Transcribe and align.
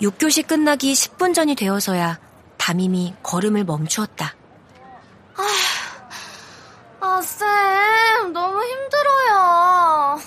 6교시 0.00 0.46
끝나기 0.46 0.92
10분 0.92 1.34
전이 1.34 1.54
되어서야 1.56 2.18
담임이 2.56 3.14
걸음을 3.22 3.64
멈추었다. 3.64 4.34
아, 5.36 5.42
아, 7.00 7.20
쌤, 7.22 8.32
너무 8.32 8.62
힘들어요. 8.62 10.20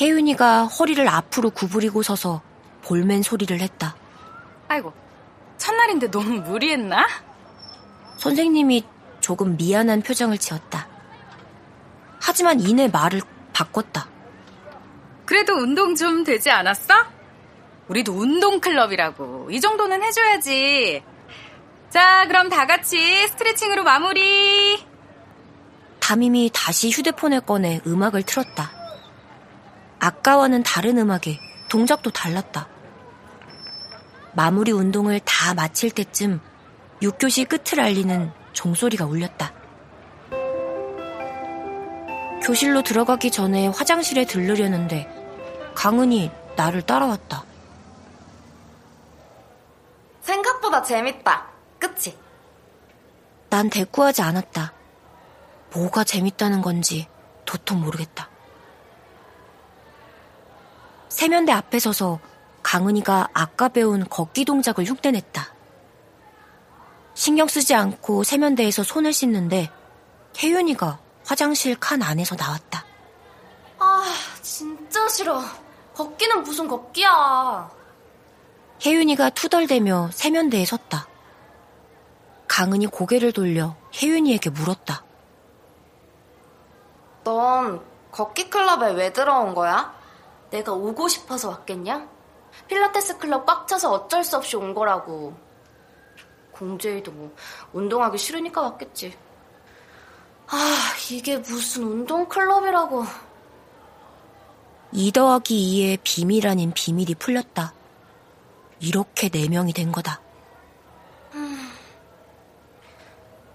혜윤이가 0.00 0.64
허리를 0.66 1.06
앞으로 1.08 1.50
구부리고 1.50 2.02
서서 2.02 2.42
볼멘 2.82 3.22
소리를 3.22 3.58
했다. 3.60 3.96
아이고, 4.68 4.92
첫날인데 5.58 6.10
너무 6.10 6.40
무리했나? 6.40 7.06
선생님이 8.18 8.84
조금 9.20 9.56
미안한 9.56 10.02
표정을 10.02 10.38
지었다. 10.38 10.88
하지만 12.20 12.60
이내 12.60 12.88
말을 12.88 13.20
바꿨다. 13.52 14.08
그래도 15.24 15.54
운동 15.54 15.94
좀 15.94 16.24
되지 16.24 16.50
않았어? 16.50 16.94
우리도 17.92 18.12
운동클럽이라고. 18.12 19.50
이 19.50 19.60
정도는 19.60 20.02
해줘야지. 20.02 21.02
자, 21.90 22.24
그럼 22.26 22.48
다 22.48 22.66
같이 22.66 23.28
스트레칭으로 23.28 23.84
마무리. 23.84 24.82
담임이 26.00 26.50
다시 26.54 26.90
휴대폰을 26.90 27.42
꺼내 27.42 27.80
음악을 27.86 28.22
틀었다. 28.22 28.72
아까와는 30.00 30.62
다른 30.62 30.96
음악에 30.98 31.38
동작도 31.68 32.10
달랐다. 32.10 32.66
마무리 34.32 34.72
운동을 34.72 35.20
다 35.20 35.52
마칠 35.52 35.90
때쯤 35.90 36.40
6교시 37.02 37.46
끝을 37.46 37.78
알리는 37.78 38.32
종소리가 38.54 39.04
울렸다. 39.04 39.52
교실로 42.42 42.82
들어가기 42.82 43.30
전에 43.30 43.68
화장실에 43.68 44.24
들르려는데 44.24 45.06
강은이 45.74 46.30
나를 46.56 46.82
따라왔다. 46.82 47.51
재밌다. 50.82 51.46
그치? 51.78 52.18
난 53.50 53.68
대꾸하지 53.68 54.22
않았다. 54.22 54.72
뭐가 55.74 56.04
재밌다는 56.04 56.62
건지 56.62 57.08
도통 57.44 57.80
모르겠다. 57.80 58.28
세면대 61.08 61.52
앞에 61.52 61.78
서서 61.78 62.20
강은이가 62.62 63.28
아까 63.34 63.68
배운 63.68 64.08
걷기 64.08 64.44
동작을 64.44 64.84
흉내냈다. 64.84 65.54
신경 67.14 67.46
쓰지 67.46 67.74
않고 67.74 68.24
세면대에서 68.24 68.82
손을 68.82 69.12
씻는데 69.12 69.70
혜윤이가 70.38 70.98
화장실 71.26 71.78
칸 71.78 72.02
안에서 72.02 72.34
나왔다. 72.36 72.84
아, 73.78 74.04
진짜 74.40 75.06
싫어. 75.08 75.42
걷기는 75.94 76.42
무슨 76.42 76.66
걷기야. 76.68 77.70
혜윤이가 78.84 79.30
투덜대며 79.30 80.10
세면대에 80.12 80.64
섰다. 80.64 81.06
강은이 82.48 82.86
고개를 82.86 83.32
돌려 83.32 83.76
혜윤이에게 83.94 84.50
물었다. 84.50 85.04
넌 87.22 87.80
걷기 88.10 88.50
클럽에 88.50 88.92
왜 88.92 89.12
들어온 89.12 89.54
거야? 89.54 89.94
내가 90.50 90.72
오고 90.72 91.06
싶어서 91.06 91.48
왔겠냐? 91.50 92.08
필라테스 92.66 93.18
클럽 93.18 93.46
꽉 93.46 93.68
차서 93.68 93.92
어쩔 93.92 94.24
수 94.24 94.36
없이 94.36 94.56
온 94.56 94.74
거라고. 94.74 95.34
공제이도 96.50 97.12
뭐 97.12 97.34
운동하기 97.72 98.18
싫으니까 98.18 98.60
왔겠지. 98.62 99.16
아, 100.48 100.56
이게 101.10 101.38
무슨 101.38 101.84
운동 101.84 102.28
클럽이라고. 102.28 103.04
2 104.90 105.12
더하기 105.12 105.54
2의 105.56 106.00
비밀 106.02 106.46
아닌 106.46 106.72
비밀이 106.74 107.14
풀렸다. 107.14 107.72
이렇게 108.82 109.28
4명이 109.28 109.74
된 109.74 109.92
거다. 109.92 110.20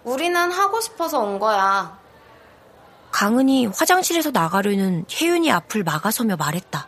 우리는 0.06 0.52
하고 0.52 0.80
싶어서 0.80 1.20
온 1.20 1.38
거야. 1.38 2.00
강은이 3.12 3.66
화장실에서 3.68 4.32
나가려는 4.32 5.06
혜윤이 5.12 5.52
앞을 5.52 5.84
막아서며 5.84 6.38
말했다. 6.38 6.88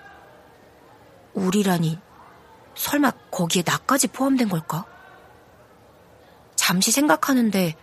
우리라니, 1.34 2.00
설마 2.76 3.12
거기에 3.30 3.64
나까지 3.66 4.08
포함된 4.08 4.48
걸까? 4.48 4.86
잠시 6.56 6.92
생각하는데 6.92 7.76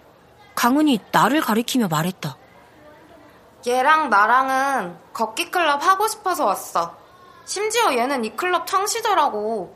강은이 0.54 1.00
나를 1.12 1.42
가리키며 1.42 1.88
말했다. 1.88 2.38
얘랑 3.66 4.08
나랑은 4.08 4.96
걷기 5.12 5.50
클럽 5.50 5.84
하고 5.84 6.08
싶어서 6.08 6.46
왔어. 6.46 6.96
심지어 7.44 7.94
얘는 7.94 8.24
이 8.24 8.34
클럽 8.36 8.66
창시자라고. 8.66 9.75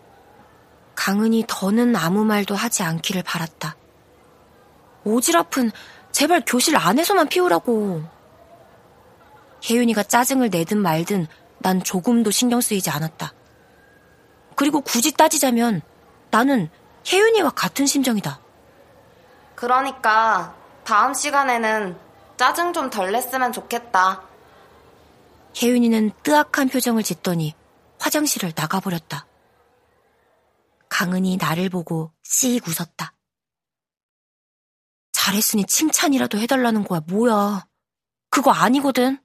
강은이 1.00 1.44
더는 1.48 1.96
아무 1.96 2.26
말도 2.26 2.54
하지 2.54 2.82
않기를 2.82 3.22
바랐다. 3.22 3.74
오지랖은 5.06 5.72
제발 6.12 6.42
교실 6.46 6.76
안에서만 6.76 7.28
피우라고. 7.28 8.02
혜윤이가 9.64 10.02
짜증을 10.02 10.50
내든 10.50 10.76
말든 10.76 11.26
난 11.60 11.82
조금도 11.82 12.30
신경 12.30 12.60
쓰이지 12.60 12.90
않았다. 12.90 13.32
그리고 14.56 14.82
굳이 14.82 15.12
따지자면 15.12 15.80
나는 16.30 16.68
혜윤이와 17.10 17.52
같은 17.52 17.86
심정이다. 17.86 18.38
그러니까 19.54 20.54
다음 20.84 21.14
시간에는 21.14 21.96
짜증 22.36 22.74
좀 22.74 22.90
덜 22.90 23.10
냈으면 23.10 23.54
좋겠다. 23.54 24.20
혜윤이는 25.62 26.10
뜨악한 26.22 26.68
표정을 26.68 27.02
짓더니 27.02 27.54
화장실을 27.98 28.52
나가버렸다. 28.54 29.29
강은이 30.90 31.38
나를 31.38 31.70
보고 31.70 32.12
씩 32.22 32.68
웃었다. 32.68 33.16
잘했으니 35.12 35.64
칭찬이라도 35.64 36.38
해달라는 36.38 36.84
거야, 36.84 37.00
뭐야. 37.00 37.66
그거 38.28 38.50
아니거든. 38.50 39.24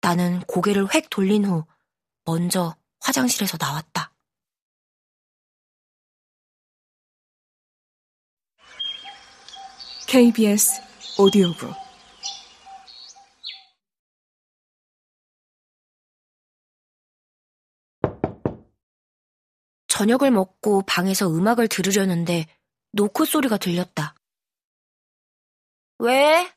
나는 0.00 0.40
고개를 0.40 0.92
획 0.94 1.08
돌린 1.10 1.44
후 1.44 1.64
먼저 2.24 2.76
화장실에서 3.00 3.56
나왔다. 3.60 4.12
KBS 10.08 10.82
오디오북 11.18 11.72
저녁을 20.02 20.32
먹고 20.32 20.82
방에서 20.82 21.28
음악을 21.28 21.68
들으려는데 21.68 22.46
노크 22.90 23.24
소리가 23.24 23.56
들렸다. 23.56 24.16
왜? 26.00 26.52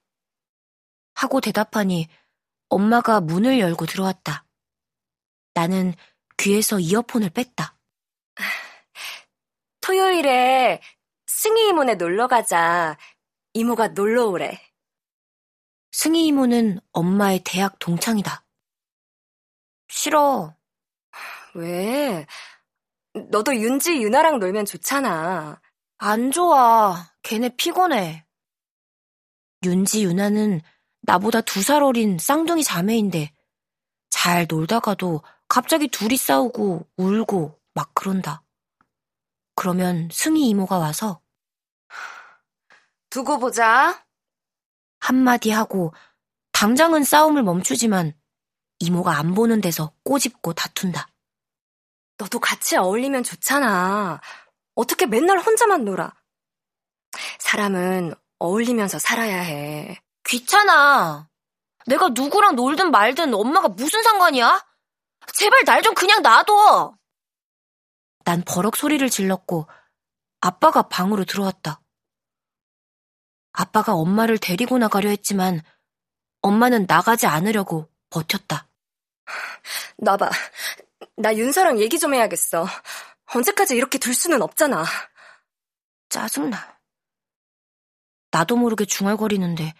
하고 1.14 1.40
대답하니 1.42 2.08
엄마가 2.70 3.22
문을 3.22 3.60
열고 3.60 3.86
들어왔다. 3.86 4.46
나는 5.54 5.94
귀에서 6.38 6.80
이어폰을 6.80 7.30
뺐다. 7.30 7.78
토요일에 9.82 10.82
승희 11.28 11.70
이모네 11.70 11.96
놀러 11.96 12.28
가자. 12.28 12.98
이모가 13.54 13.90
놀러 13.90 14.26
오래. 14.26 14.60
승희 15.92 16.26
이모는 16.26 16.80
엄마의 16.94 17.44
대학 17.46 17.78
동창이다. 17.78 18.44
싫어. 19.88 20.56
왜? 21.54 22.26
너도 23.32 23.56
윤지, 23.56 24.02
유나랑 24.02 24.40
놀면 24.40 24.66
좋잖아. 24.66 25.62
안 25.98 26.32
좋아. 26.32 27.12
걔네 27.24 27.56
피곤해. 27.56 28.26
윤지, 29.64 30.04
유나는 30.04 30.62
나보다 31.02 31.42
두 31.42 31.62
살 31.62 31.84
어린 31.84 32.18
쌍둥이 32.18 32.64
자매인데 32.64 33.34
잘 34.10 34.46
놀다가도 34.50 35.24
갑자기 35.48 35.88
둘이 35.88 36.18
싸우고 36.18 36.88
울고 36.98 37.60
막 37.74 37.92
그런다. 37.94 38.44
그러면 39.56 40.10
승희 40.12 40.50
이모가 40.50 40.78
와서 40.78 41.22
두고 43.10 43.40
보자. 43.40 44.06
한마디 45.00 45.52
하고 45.52 45.94
당장은 46.52 47.04
싸움을 47.04 47.44
멈추지만 47.44 48.14
이모가 48.80 49.18
안 49.18 49.34
보는 49.34 49.62
데서 49.62 49.94
꼬집고 50.04 50.54
다툰다. 50.54 51.08
너도 52.18 52.40
같이 52.40 52.78
어울리면 52.78 53.24
좋잖아. 53.24 54.22
어떻게 54.76 55.06
맨날 55.06 55.40
혼자만 55.40 55.86
놀아? 55.86 56.14
사람은 57.40 58.14
어울리면서 58.40 59.00
살아야 59.00 59.40
해. 59.40 60.02
귀찮아. 60.26 61.30
내가 61.88 62.10
누구랑 62.10 62.56
놀든 62.56 62.92
말든 62.92 63.34
엄마가 63.34 63.70
무슨 63.70 64.02
상관이야? 64.04 64.66
제발 65.34 65.64
날 65.66 65.82
좀 65.82 65.94
그냥 65.94 66.22
놔둬. 66.22 66.98
난 68.24 68.44
버럭 68.46 68.76
소리를 68.76 69.08
질렀고 69.10 69.68
아빠가 70.42 70.84
방으로 70.84 71.26
들어왔다. 71.26 71.82
아빠가 73.54 73.94
엄마를 73.94 74.38
데리고 74.38 74.78
나가려 74.78 75.10
했지만 75.10 75.62
엄마는 76.42 76.86
나가지 76.88 77.28
않으려고 77.28 77.90
버텼다. 78.10 78.68
나봐. 79.98 80.30
나 81.18 81.36
윤서랑 81.36 81.80
얘기 81.80 81.98
좀 81.98 82.14
해야겠어. 82.14 82.66
언제까지 83.34 83.76
이렇게 83.76 83.98
둘 83.98 84.14
수는 84.14 84.42
없잖아. 84.42 84.84
짜증나. 86.10 86.78
나도 88.32 88.58
모르게 88.58 88.86
중얼거리는데 88.86 89.74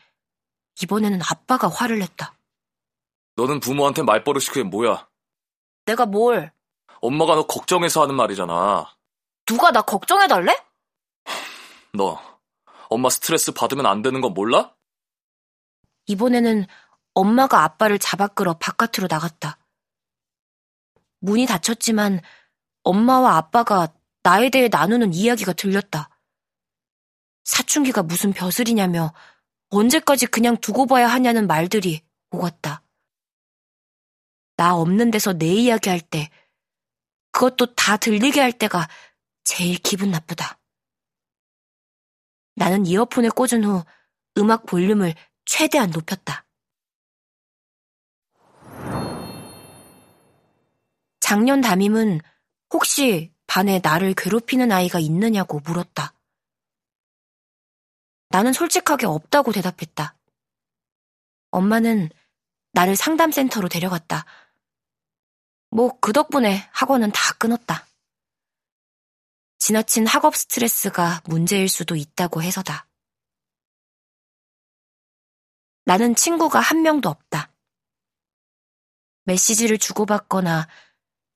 이번에는 0.82 1.20
아빠가 1.30 1.68
화를 1.68 2.00
냈다. 2.00 2.34
너는 3.36 3.60
부모한테 3.60 4.02
말버릇이 4.04 4.46
그게 4.46 4.64
뭐야? 4.64 5.08
내가 5.86 6.06
뭘? 6.06 6.54
엄마가 7.02 7.36
너 7.36 7.46
걱정해서 7.46 8.02
하는 8.02 8.16
말이잖아. 8.16 8.96
누가 9.46 9.72
나 9.72 9.82
걱정해달래? 9.82 10.58
너 11.94 12.20
엄마 12.90 13.10
스트레스 13.10 13.52
받으면 13.52 13.86
안 13.86 14.02
되는 14.02 14.22
건 14.22 14.34
몰라? 14.34 14.74
이번에는 16.08 16.66
엄마가 17.14 17.64
아빠를 17.64 18.00
잡아 18.00 18.28
끌어 18.28 18.54
바깥으로 18.54 19.08
나갔다. 19.10 19.58
문이 21.26 21.46
닫혔지만 21.46 22.22
엄마와 22.84 23.38
아빠가 23.38 23.94
나에 24.24 24.50
대해 24.50 24.70
나누는 24.70 25.14
이야기가 25.14 25.54
들렸다. 25.54 26.10
사춘기가 27.44 28.04
무슨 28.04 28.32
벼슬이냐며 28.32 29.14
언제까지 29.70 30.28
그냥 30.28 30.58
두고 30.58 30.86
봐야 30.86 31.08
하냐는 31.08 31.48
말들이 31.48 32.02
오갔다. 32.32 32.84
나 34.58 34.76
없는 34.76 35.12
데서 35.12 35.34
내 35.34 35.48
이야기 35.48 35.90
할 35.90 36.00
때, 36.00 36.30
그것도 37.32 37.76
다 37.76 37.98
들리게 37.98 38.40
할 38.40 38.54
때가 38.54 38.88
제일 39.44 39.78
기분 39.78 40.12
나쁘다. 40.12 40.60
나는 42.56 42.86
이어폰을 42.86 43.32
꽂은 43.32 43.66
후 43.66 43.84
음악 44.38 44.66
볼륨을 44.66 45.14
최대한 45.44 45.90
높였다. 45.92 46.45
작년 51.26 51.60
담임은 51.60 52.22
혹시 52.72 53.34
반에 53.48 53.80
나를 53.82 54.14
괴롭히는 54.14 54.72
아이가 54.72 55.00
있느냐고 55.00 55.60
물었다. 55.60 56.14
나는 58.30 58.54
솔직하게 58.54 59.08
없다고 59.08 59.52
대답했다. 59.52 60.16
엄마는 61.50 62.12
나를 62.74 62.96
상담센터로 62.96 63.70
데려갔다. 63.70 64.26
뭐, 65.72 66.00
그 66.00 66.14
덕분에 66.14 66.70
학원은 66.72 67.12
다 67.12 67.34
끊었다. 67.40 67.88
지나친 69.58 70.06
학업 70.06 70.36
스트레스가 70.36 71.24
문제일 71.26 71.70
수도 71.70 71.96
있다고 71.96 72.44
해서다. 72.44 72.88
나는 75.86 76.14
친구가 76.14 76.60
한 76.60 76.84
명도 76.84 77.10
없다. 77.10 77.52
메시지를 79.24 79.80
주고받거나 79.80 80.68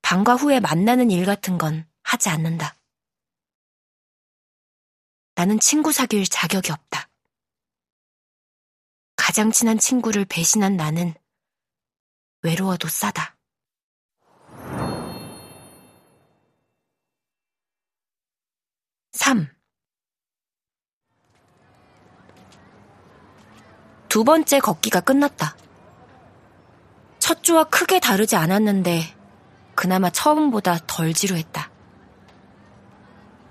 방과 0.09 0.33
후에 0.33 0.59
만나는 0.59 1.11
일 1.11 1.23
같은 1.23 1.59
건 1.59 1.87
하지 2.01 2.29
않는다. 2.29 2.75
나는 5.35 5.59
친구 5.59 5.91
사귈 5.91 6.25
자격이 6.25 6.71
없다. 6.71 7.07
가장 9.15 9.51
친한 9.51 9.77
친구를 9.77 10.25
배신한 10.25 10.77
나는 10.77 11.13
외로워도 12.41 12.87
싸다. 12.87 13.37
삼. 19.11 19.47
두 24.07 24.23
번째 24.23 24.59
걷기가 24.59 25.01
끝났다. 25.01 25.55
첫 27.19 27.43
주와 27.43 27.65
크게 27.65 27.99
다르지 27.99 28.35
않았는데 28.35 29.18
그나마 29.79 30.09
처음보다 30.09 30.77
덜 30.87 31.13
지루했다. 31.13 31.69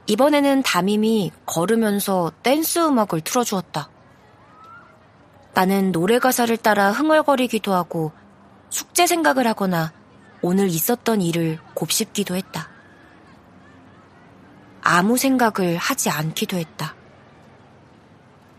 이번에는 0.08 0.62
담임이 0.62 1.32
걸으면서 1.46 2.32
댄스 2.42 2.80
음악을 2.80 3.22
틀어주었다. 3.22 3.88
나는 5.54 5.90
노래 5.90 6.18
가사를 6.18 6.54
따라 6.58 6.92
흥얼거리기도 6.92 7.72
하고 7.72 8.12
숙제 8.68 9.06
생각을 9.06 9.46
하거나 9.46 9.94
오늘 10.42 10.68
있었던 10.68 11.22
일을 11.22 11.60
곱씹기도 11.72 12.36
했다. 12.36 12.68
아무 14.82 15.16
생각을 15.16 15.78
하지 15.78 16.10
않기도 16.10 16.58
했다. 16.58 16.94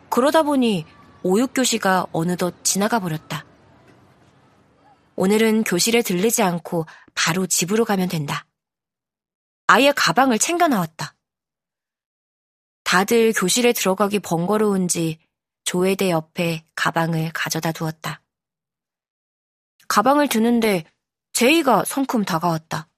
그러다 0.09 0.41
보니 0.41 0.87
오육교시가 1.21 2.07
어느덧 2.13 2.63
지나가 2.63 2.97
버렸다. 2.97 3.45
오늘은 5.15 5.65
교실에 5.65 6.01
들르지 6.01 6.41
않고 6.41 6.85
바로 7.21 7.45
집으로 7.45 7.83
가면 7.83 8.07
된다. 8.07 8.47
아예 9.67 9.91
가방을 9.91 10.39
챙겨 10.39 10.69
나왔다. 10.69 11.17
다들 12.85 13.33
교실에 13.33 13.73
들어가기 13.73 14.19
번거로운지 14.19 15.19
조회대 15.65 16.11
옆에 16.11 16.65
가방을 16.75 17.31
가져다 17.33 17.73
두었다. 17.73 18.23
가방을 19.89 20.29
드는데 20.29 20.85
제이가 21.33 21.83
성큼 21.83 22.23
다가왔다. 22.23 22.88